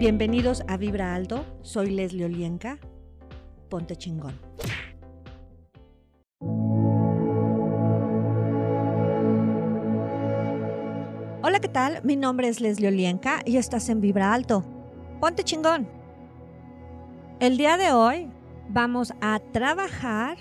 [0.00, 2.78] Bienvenidos a Vibra Alto, soy Leslie Olienka.
[3.68, 4.32] Ponte chingón.
[11.42, 12.00] Hola, ¿qué tal?
[12.02, 14.64] Mi nombre es Leslie Olienka y estás en Vibra Alto.
[15.20, 15.86] Ponte chingón.
[17.38, 18.30] El día de hoy
[18.70, 20.38] vamos a trabajar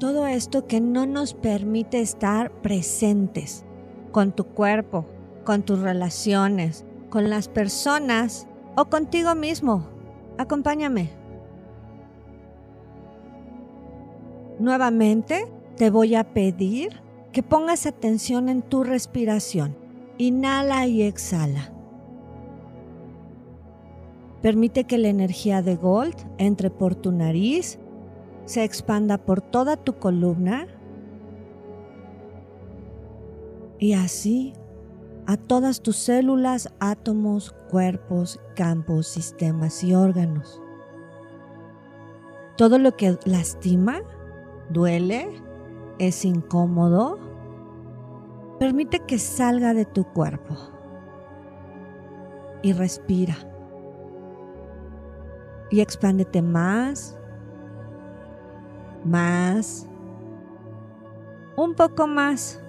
[0.00, 3.66] todo esto que no nos permite estar presentes
[4.12, 5.04] con tu cuerpo,
[5.44, 6.86] con tus relaciones,
[7.16, 8.46] con las personas
[8.76, 9.88] o contigo mismo.
[10.36, 11.08] Acompáñame.
[14.58, 17.00] Nuevamente te voy a pedir
[17.32, 19.74] que pongas atención en tu respiración.
[20.18, 21.72] Inhala y exhala.
[24.42, 27.78] Permite que la energía de Gold entre por tu nariz,
[28.44, 30.66] se expanda por toda tu columna
[33.78, 34.52] y así
[35.26, 40.62] a todas tus células, átomos, cuerpos, campos, sistemas y órganos.
[42.56, 44.00] Todo lo que lastima,
[44.70, 45.28] duele,
[45.98, 47.18] es incómodo,
[48.58, 50.56] permite que salga de tu cuerpo
[52.62, 53.36] y respira.
[55.70, 57.18] Y expándete más,
[59.04, 59.88] más,
[61.56, 62.62] un poco más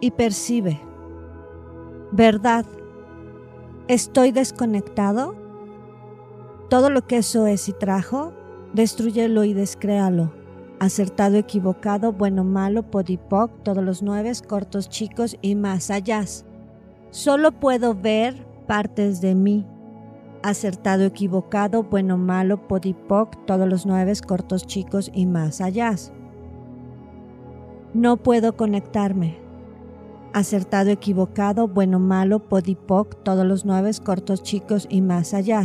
[0.00, 0.80] y percibe.
[2.12, 2.64] ¿Verdad?
[3.88, 5.34] ¿Estoy desconectado?
[6.68, 8.32] Todo lo que eso es y trajo,
[8.74, 10.32] destruyelo y descréalo.
[10.80, 16.24] Acertado, equivocado, bueno, malo, podipoc, todos los nueve, cortos, chicos y más allá.
[17.10, 19.66] Solo puedo ver partes de mí.
[20.42, 25.94] Acertado, equivocado, bueno, malo, podipoc, todos los nueve, cortos, chicos y más allá.
[27.92, 29.47] No puedo conectarme
[30.32, 35.64] acertado, equivocado, bueno, malo, podipoc, todos los nueve cortos, chicos y más allá.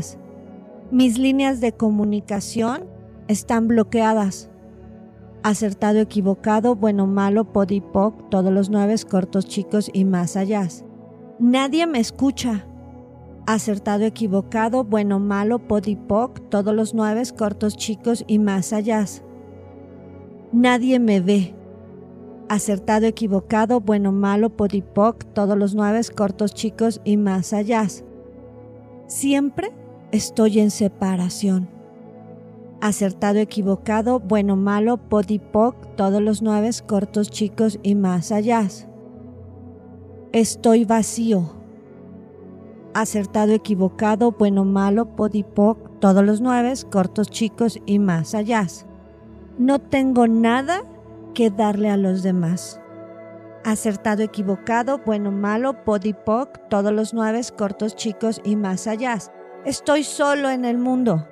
[0.92, 2.86] Mis líneas de comunicación
[3.28, 4.50] están bloqueadas.
[5.44, 10.68] Acertado, equivocado, bueno, malo, podipoc, todos los nueve cortos, chicos y más allá.
[11.40, 12.66] Nadie me escucha.
[13.46, 19.06] Acertado, equivocado, bueno, malo, podipoc, todos los nueve cortos, chicos y más allá.
[20.54, 21.56] Nadie me ve
[22.50, 27.88] acertado, equivocado, bueno, malo, podipoc, todos los nueve cortos, chicos y más allá.
[29.08, 29.72] Siempre
[30.12, 31.70] estoy en separación.
[32.82, 38.68] Acertado, equivocado, bueno, malo, podipoc, todos los nueve cortos, chicos y más allá.
[40.32, 41.54] Estoy vacío.
[42.94, 48.68] Acertado, equivocado, bueno, malo, podipoc, todos los nueve cortos, chicos y más allá.
[49.58, 50.84] No tengo nada
[51.34, 52.80] que darle a los demás.
[53.64, 59.18] Acertado, equivocado, bueno, malo, podipoc, todos los nueve, cortos, chicos y más allá.
[59.66, 61.28] Estoy solo en el mundo.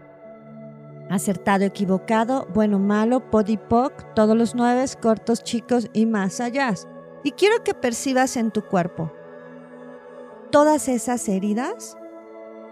[1.09, 6.73] Acertado, equivocado, bueno, malo, podipoc, todos los nueve, cortos, chicos y más allá.
[7.23, 9.11] Y quiero que percibas en tu cuerpo
[10.51, 11.97] todas esas heridas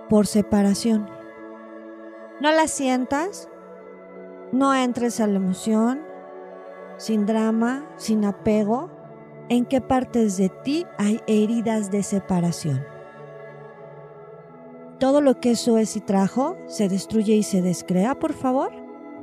[0.10, 1.10] por separación.
[2.42, 3.50] No las sientas,
[4.52, 6.02] no entres a la emoción,
[7.00, 8.92] sin drama, sin apego,
[9.48, 12.86] en qué partes de ti hay heridas de separación.
[15.00, 18.72] Todo lo que eso es y trajo se destruye y se descrea, por favor.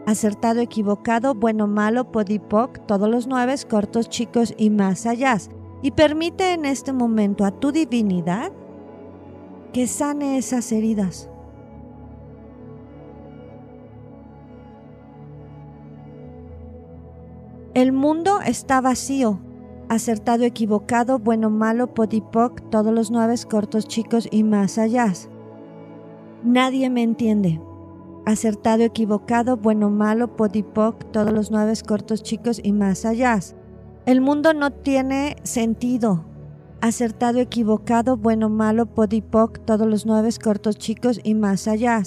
[0.06, 5.36] Acertado, equivocado, bueno, malo, podipoc, todos los nueve, cortos, chicos y más allá.
[5.82, 8.52] Y permite en este momento a tu divinidad
[9.74, 11.28] que sane esas heridas.
[17.76, 19.38] El mundo está vacío.
[19.90, 25.12] Acertado, equivocado, bueno, malo, podipoc, todos los nueve cortos, chicos y más allá.
[26.42, 27.60] Nadie me entiende.
[28.24, 33.38] Acertado, equivocado, bueno, malo, podipoc, todos los nueve cortos, chicos y más allá.
[34.06, 36.24] El mundo no tiene sentido.
[36.80, 42.02] Acertado, equivocado, bueno, malo, podipoc, todos los nueve cortos, chicos y más allá.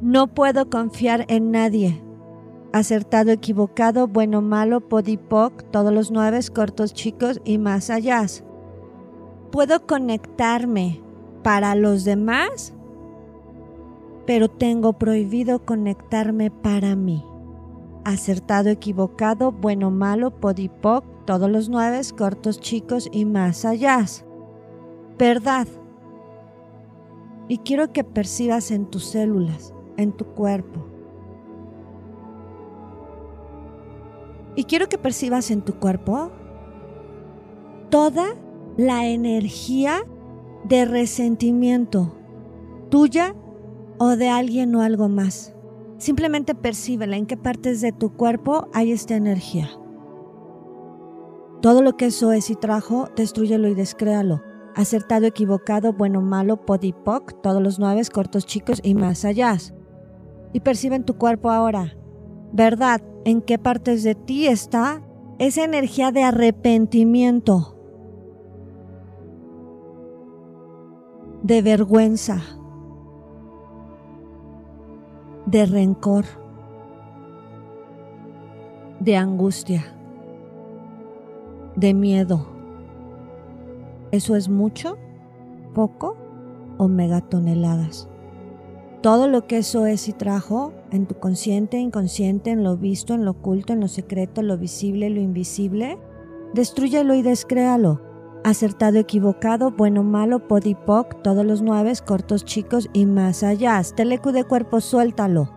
[0.00, 2.07] No puedo confiar en nadie
[2.72, 8.26] acertado, equivocado, bueno, malo, podipoc, todos los nueve cortos, chicos y más allá.
[9.50, 11.00] Puedo conectarme
[11.42, 12.74] para los demás,
[14.26, 17.24] pero tengo prohibido conectarme para mí.
[18.04, 24.04] Acertado, equivocado, bueno, malo, podipoc, todos los nueve cortos, chicos y más allá.
[25.18, 25.66] Verdad.
[27.48, 30.87] Y quiero que percibas en tus células, en tu cuerpo,
[34.58, 36.32] Y quiero que percibas en tu cuerpo
[37.90, 38.34] toda
[38.76, 40.00] la energía
[40.64, 42.12] de resentimiento,
[42.90, 43.36] tuya
[43.98, 45.54] o de alguien o algo más.
[45.98, 49.68] Simplemente percíbela en qué partes de tu cuerpo hay esta energía.
[51.62, 54.42] Todo lo que eso es y trajo, destruyelo y descréalo.
[54.74, 59.56] Acertado, equivocado, bueno, malo, podipoc, todos los nueve, cortos, chicos y más allá.
[60.52, 61.96] Y percibe en tu cuerpo ahora,
[62.52, 63.00] ¿verdad?
[63.24, 65.02] ¿En qué partes de ti está
[65.38, 67.76] esa energía de arrepentimiento?
[71.42, 72.42] De vergüenza
[75.50, 76.26] de rencor,
[79.00, 79.82] de angustia,
[81.74, 82.46] de miedo.
[84.10, 84.98] ¿Eso es mucho,
[85.74, 86.16] poco
[86.76, 88.10] o megatoneladas?
[89.00, 93.24] Todo lo que eso es y trajo en tu consciente, inconsciente, en lo visto, en
[93.24, 95.98] lo oculto, en lo secreto, lo visible, lo invisible,
[96.54, 98.00] destruyelo y descréalo.
[98.44, 103.82] Acertado, equivocado, bueno, malo, podipoc, todos los nueve, cortos, chicos y más allá.
[103.94, 105.50] Telecude cuerpo, suéltalo.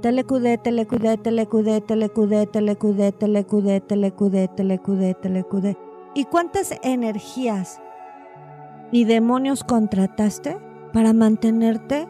[0.00, 5.76] Telecude, telecude, telecude, telecude, telecude, telecude, telecude, telecude, telecude.
[6.14, 7.80] ¿Y cuántas energías
[8.92, 10.58] y demonios contrataste
[10.92, 12.08] para mantenerte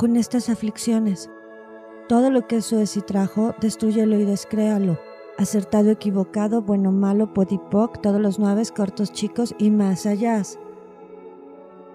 [0.00, 1.28] con estas aflicciones?
[2.08, 4.98] Todo lo que eso es y trajo, destruyelo y descréalo
[5.40, 10.42] acertado, equivocado, bueno, malo, podipoc, todos los nueve, cortos, chicos y más allá.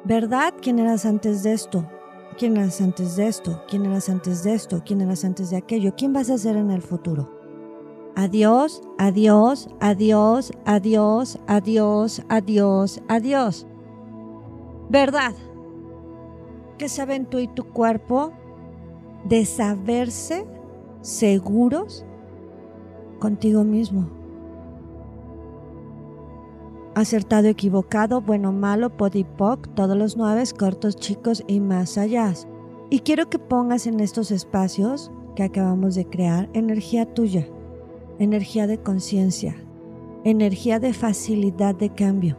[0.03, 0.53] ¿Verdad?
[0.61, 1.85] ¿Quién eras antes de esto?
[2.39, 3.63] ¿Quién eras antes de esto?
[3.69, 4.81] ¿Quién eras antes de esto?
[4.83, 5.93] ¿Quién eras antes de aquello?
[5.95, 7.29] ¿Quién vas a ser en el futuro?
[8.15, 13.67] Adiós, adiós, adiós, adiós, adiós, adiós, adiós.
[14.89, 15.33] ¿Verdad?
[16.77, 18.33] ¿Qué saben tú y tu cuerpo
[19.25, 20.45] de saberse
[21.01, 22.05] seguros
[23.19, 24.09] contigo mismo.
[26.95, 32.33] Acertado, equivocado, bueno, malo, podipoc, todos los nueve, cortos, chicos y más allá.
[32.89, 37.47] Y quiero que pongas en estos espacios que acabamos de crear energía tuya,
[38.19, 39.55] energía de conciencia,
[40.23, 42.37] energía de facilidad de cambio.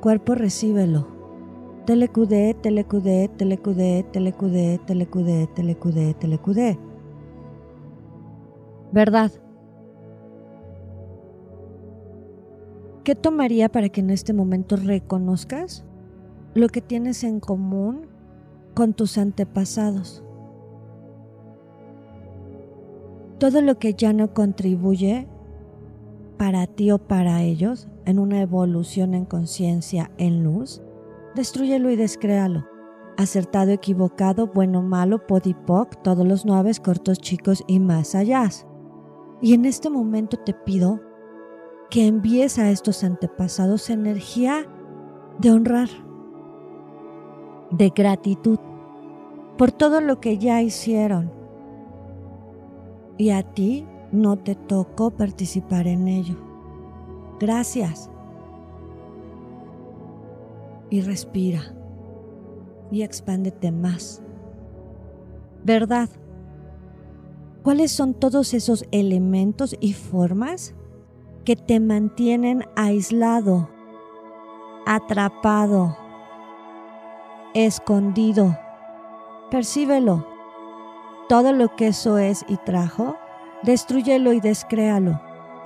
[0.00, 1.19] Cuerpo, recíbelo.
[1.86, 6.78] Telecudé, telecudé, telecudé, telecudé, telecudé, telecudé, telecudé.
[8.92, 9.32] ¿Verdad?
[13.02, 15.84] ¿Qué tomaría para que en este momento reconozcas
[16.54, 18.06] lo que tienes en común
[18.74, 20.22] con tus antepasados?
[23.38, 25.26] Todo lo que ya no contribuye
[26.36, 30.82] para ti o para ellos en una evolución en conciencia, en luz,
[31.34, 32.66] destruyelo y descréalo.
[33.16, 38.48] Acertado, equivocado, bueno, malo, podipoc, todos los nueve, cortos, chicos y más allá.
[39.42, 41.00] Y en este momento te pido
[41.90, 44.64] que envíes a estos antepasados energía
[45.38, 45.88] de honrar,
[47.70, 48.58] de gratitud
[49.58, 51.32] por todo lo que ya hicieron.
[53.18, 56.36] Y a ti no te tocó participar en ello.
[57.38, 58.10] Gracias.
[60.90, 61.74] Y respira.
[62.90, 64.22] Y expándete más.
[65.64, 66.08] ¿Verdad?
[67.62, 70.74] ¿Cuáles son todos esos elementos y formas
[71.44, 73.68] que te mantienen aislado,
[74.86, 75.96] atrapado,
[77.54, 78.58] escondido.
[79.50, 80.26] Percíbelo.
[81.28, 83.16] Todo lo que eso es y trajo,
[83.62, 85.20] destruyelo y descréalo.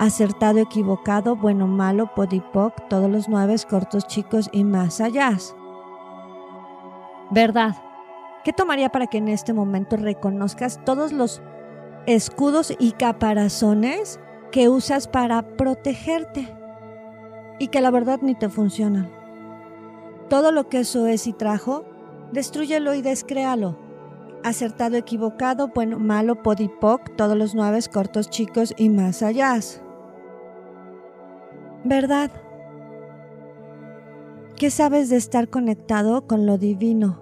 [0.05, 5.35] Acertado, equivocado, bueno, malo, podipoc, todos los nueve cortos, chicos y más allá.
[7.31, 7.75] ¿Verdad?
[8.43, 11.41] ¿Qué tomaría para que en este momento reconozcas todos los
[12.05, 14.19] escudos y caparazones
[14.51, 16.55] que usas para protegerte
[17.57, 19.09] y que la verdad ni te funcionan.
[20.29, 21.83] Todo lo que eso es y trajo,
[22.31, 23.79] destruyelo y descréalo.
[24.43, 29.59] Acertado, equivocado, bueno, malo, podipoc, todos los nueve cortos, chicos y más allá.
[31.85, 32.31] ¿Verdad?
[34.57, 37.21] ¿Qué sabes de estar conectado con lo divino,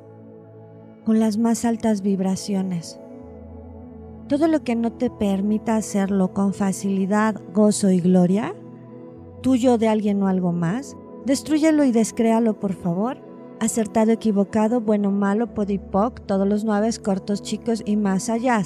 [1.06, 3.00] con las más altas vibraciones?
[4.28, 8.56] todo lo que no te permita hacerlo con facilidad, gozo y gloria,
[9.42, 13.18] tuyo de alguien o algo más, destruyelo y descréalo por favor.
[13.60, 18.62] Acertado, equivocado, bueno, malo, podipoc, todos los nueve cortos, chicos y más allá.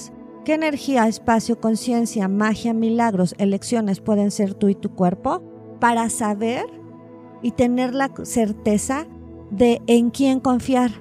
[0.46, 6.66] ¿Qué energía, espacio, conciencia, magia, milagros, elecciones pueden ser tú y tu cuerpo para saber
[7.42, 9.06] y tener la certeza
[9.52, 10.92] de en quién confiar?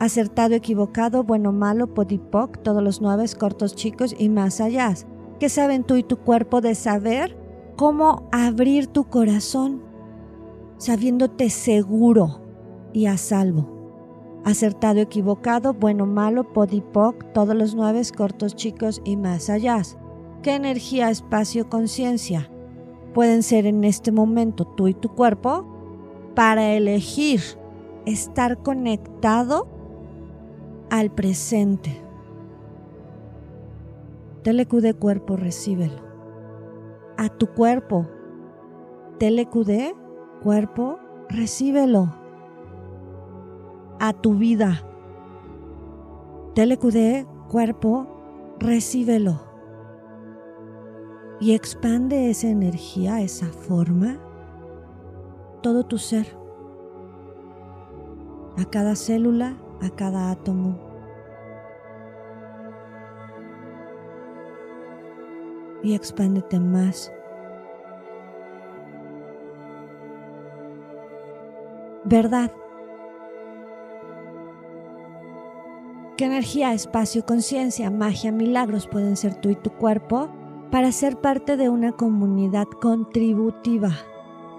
[0.00, 4.94] acertado, equivocado, bueno, malo, podipoc, todos los nueve, cortos, chicos y más allá.
[5.38, 7.36] ¿Qué saben tú y tu cuerpo de saber
[7.76, 9.88] cómo abrir tu corazón?
[10.78, 12.40] sabiéndote seguro
[12.94, 13.68] y a salvo.
[14.46, 19.82] Acertado, equivocado, bueno, malo, podipoc, todos los nueve, cortos, chicos y más allá.
[20.42, 22.50] ¿Qué energía, espacio, conciencia
[23.12, 25.66] pueden ser en este momento tú y tu cuerpo
[26.34, 27.40] para elegir
[28.06, 29.66] estar conectado
[30.90, 32.00] al presente?
[34.42, 36.00] TLQD cuerpo, recíbelo.
[37.16, 38.06] A tu cuerpo.
[39.18, 39.94] TLQD
[40.42, 40.98] cuerpo,
[41.28, 42.20] recíbelo
[44.00, 44.82] a tu vida.
[46.54, 48.06] TLQD, cuerpo,
[48.58, 49.49] recíbelo.
[51.40, 54.18] Y expande esa energía, esa forma,
[55.62, 56.26] todo tu ser.
[58.58, 60.78] A cada célula, a cada átomo.
[65.82, 67.10] Y expándete más.
[72.04, 72.50] Verdad
[76.20, 80.28] ¿Qué energía, espacio, conciencia, magia, milagros pueden ser tú y tu cuerpo
[80.70, 83.90] para ser parte de una comunidad contributiva?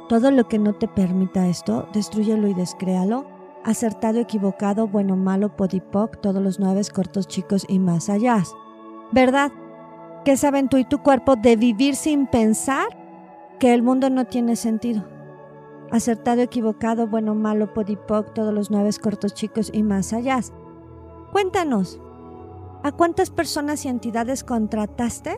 [0.09, 3.25] Todo lo que no te permita esto, destruyelo y descréalo.
[3.63, 8.43] Acertado, equivocado, bueno, malo, podipoc, todos los nueve cortos, chicos y más allá.
[9.11, 9.51] ¿Verdad?
[10.25, 12.87] ¿Qué saben tú y tu cuerpo de vivir sin pensar
[13.59, 15.05] que el mundo no tiene sentido?
[15.91, 20.39] Acertado, equivocado, bueno, malo, podipoc, todos los nueve cortos, chicos y más allá.
[21.31, 21.99] Cuéntanos,
[22.83, 25.37] ¿a cuántas personas y entidades contrataste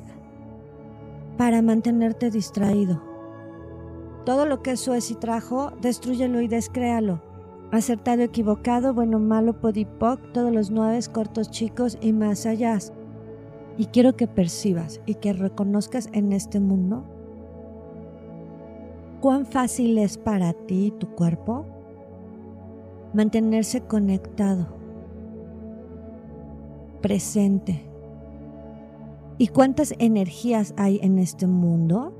[1.37, 3.01] para mantenerte distraído?
[4.25, 4.75] Todo lo que
[5.11, 7.21] y trajo, destruyelo y descréalo.
[7.71, 12.77] Acertado, equivocado, bueno, malo, podipoc, todos los nueve cortos, chicos y más allá.
[13.77, 17.03] Y quiero que percibas y que reconozcas en este mundo
[19.19, 21.65] cuán fácil es para ti y tu cuerpo
[23.13, 24.67] mantenerse conectado
[27.01, 27.92] presente.
[29.37, 32.13] ¿Y cuántas energías hay en este mundo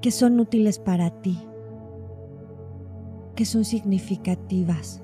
[0.00, 1.38] que son útiles para ti?
[3.34, 5.02] Que son significativas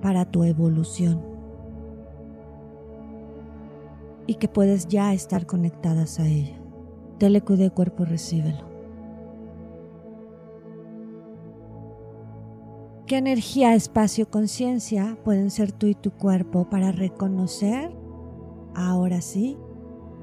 [0.00, 1.20] para tu evolución.
[4.26, 6.58] Y que puedes ya estar conectadas a ella.
[7.18, 8.72] Telecuide cuerpo, recíbelo.
[13.06, 17.92] ¿Qué energía, espacio, conciencia pueden ser tú y tu cuerpo para reconocer,
[18.74, 19.56] ahora sí,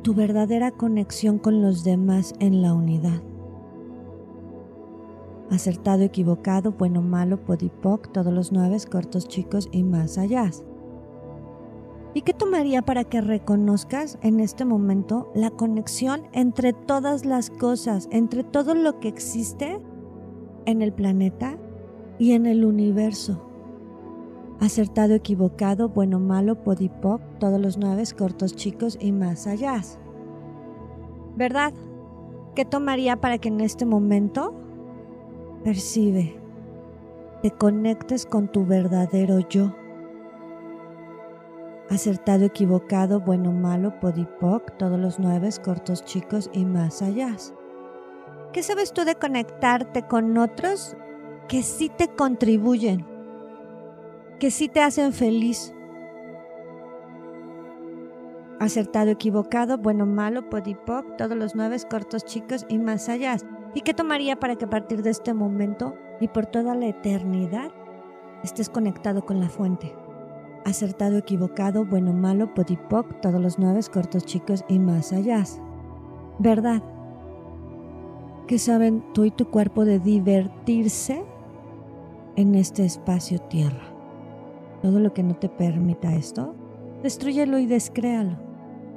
[0.01, 3.21] tu verdadera conexión con los demás en la unidad?
[5.49, 10.51] Acertado, equivocado, bueno, malo, podipoc, todos los nueve, cortos, chicos y más allá.
[12.13, 18.07] ¿Y qué tomaría para que reconozcas en este momento la conexión entre todas las cosas,
[18.11, 19.79] entre todo lo que existe
[20.65, 21.57] en el planeta
[22.19, 23.48] y en el universo.
[24.59, 29.81] Acertado, equivocado, bueno, malo, podipoc, todos los nueve cortos, chicos y más allá.
[31.37, 31.73] ¿Verdad?
[32.55, 34.53] ¿Qué tomaría para que en este momento
[35.63, 36.37] percibe,
[37.41, 39.73] te conectes con tu verdadero yo?
[41.89, 47.33] Acertado, equivocado, bueno, malo, podipoc, todos los nueve cortos, chicos y más allá.
[48.51, 50.97] ¿Qué sabes tú de conectarte con otros
[51.47, 53.05] que sí te contribuyen,
[54.39, 55.73] que sí te hacen feliz.
[58.59, 63.37] Acertado, equivocado, bueno, malo, podipoc, todos los nueve cortos, chicos y más allá.
[63.73, 67.71] ¿Y qué tomaría para que a partir de este momento y por toda la eternidad
[68.43, 69.95] estés conectado con la fuente?
[70.65, 75.43] Acertado, equivocado, bueno, malo, podipoc, todos los nueve cortos, chicos y más allá.
[76.37, 76.83] ¿Verdad?
[78.47, 81.23] ¿Qué saben tú y tu cuerpo de divertirse
[82.39, 83.88] en este espacio tierra.
[84.81, 86.55] Todo lo que no te permita esto,
[87.03, 88.37] destruyelo y descréalo.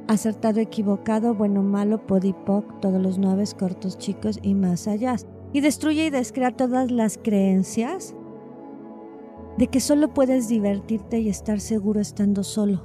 [0.09, 5.17] Acertado, equivocado, bueno, malo, podipoc, todos los nueve cortos, chicos y más allá.
[5.53, 8.15] Y destruye y descrea todas las creencias
[9.59, 12.83] de que solo puedes divertirte y estar seguro estando solo.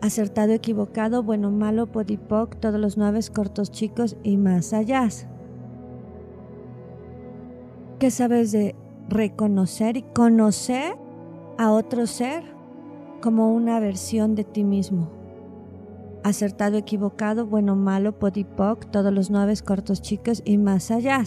[0.00, 5.08] Acertado, equivocado, bueno, malo, podipoc, todos los nueve cortos, chicos y más allá.
[7.98, 8.74] ¿Qué sabes de
[9.08, 10.96] reconocer y conocer
[11.62, 12.42] a otro ser
[13.20, 15.10] como una versión de ti mismo.
[16.24, 21.22] Acertado, equivocado, bueno, malo, podipoc, todos los nueve cortos chicos y más allá.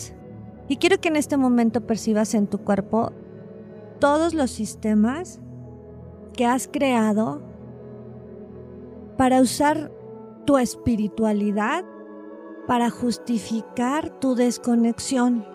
[0.68, 3.14] Y quiero que en este momento percibas en tu cuerpo
[4.00, 5.40] todos los sistemas
[6.34, 7.42] que has creado
[9.18, 9.90] para usar
[10.46, 11.86] tu espiritualidad
[12.68, 15.55] para justificar tu desconexión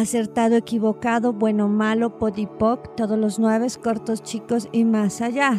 [0.00, 5.58] acertado, equivocado, bueno, malo, podipoc, todos los nueve, cortos, chicos y más allá.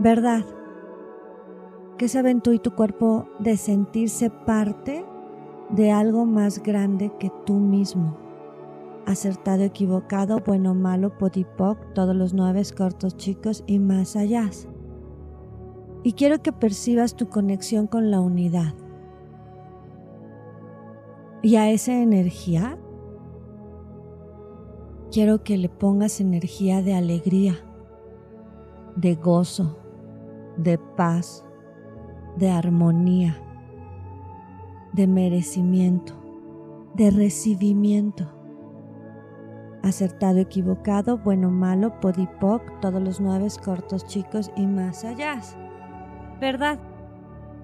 [0.00, 0.44] ¿Verdad?
[1.98, 5.04] ¿Qué saben tú y tu cuerpo de sentirse parte
[5.70, 8.16] de algo más grande que tú mismo?
[9.06, 14.50] Acertado, equivocado, bueno, malo, podipoc, todos los nueve, cortos, chicos y más allá.
[16.02, 18.74] Y quiero que percibas tu conexión con la unidad
[21.42, 22.78] y a esa energía
[25.10, 27.56] quiero que le pongas energía de alegría,
[28.96, 29.78] de gozo,
[30.56, 31.44] de paz,
[32.36, 33.36] de armonía,
[34.92, 36.14] de merecimiento,
[36.94, 38.26] de recibimiento.
[39.82, 45.40] Acertado, equivocado, bueno, malo, podipoc, todos los nueve cortos, chicos y más allá.
[46.40, 46.78] ¿Verdad?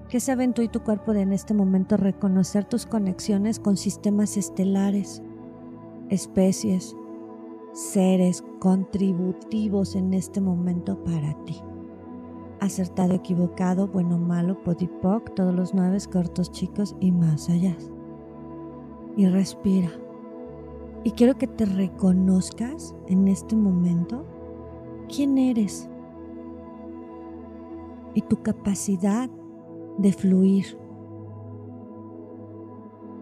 [0.09, 4.37] ¿Qué saben tú y tu cuerpo de en este momento reconocer tus conexiones con sistemas
[4.37, 5.21] estelares,
[6.09, 6.95] especies,
[7.73, 11.61] seres contributivos en este momento para ti?
[12.59, 17.77] Acertado, equivocado, bueno, malo, podipoc, todos los nueve cortos chicos y más allá.
[19.15, 19.91] Y respira.
[21.03, 24.25] Y quiero que te reconozcas en este momento
[25.07, 25.87] quién eres
[28.15, 29.29] y tu capacidad
[29.99, 30.77] de fluir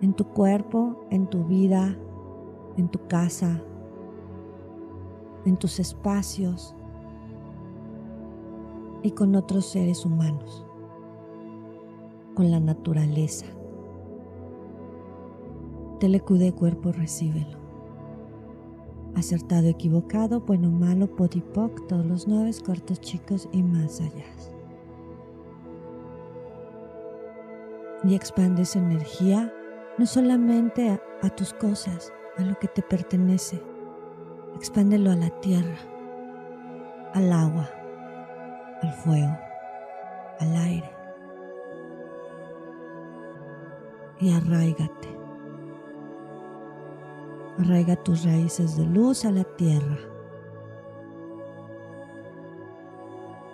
[0.02, 1.98] en tu cuerpo, en tu vida,
[2.78, 3.64] en tu casa,
[5.46, 6.76] en tus espacios
[9.02, 10.66] y con otros seres humanos,
[12.36, 13.48] con la naturaleza.
[16.00, 17.58] Telecude cuerpo, recíbelo.
[19.16, 24.26] Acertado, equivocado, bueno, malo, podipoc, todos los nueve cortos chicos y más allá.
[28.08, 29.54] Y expande esa energía
[29.98, 33.62] no solamente a, tus cosas, a lo que te pertenece,
[34.56, 35.78] expándelo a la tierra,
[37.14, 37.70] al agua,
[38.82, 39.38] al fuego,
[40.40, 40.90] al aire.
[44.20, 45.08] Y arraigate.
[47.60, 49.98] Arraiga tus raíces de luz a la tierra.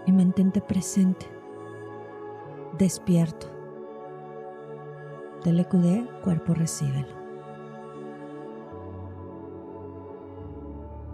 [0.05, 1.25] Y mantente presente,
[2.77, 3.62] despierto.
[5.43, 7.21] Telecude, cuerpo recíbelo.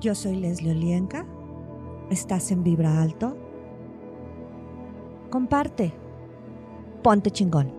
[0.02, 1.26] Yo soy Leslie Olienka.
[2.12, 3.36] Estás en Vibra Alto.
[5.32, 5.94] Comparte.
[7.02, 7.79] Ponte chingón.